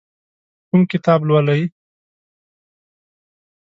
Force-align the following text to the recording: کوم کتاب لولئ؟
کوم 0.67 0.81
کتاب 0.91 1.19
لولئ؟ 1.27 1.61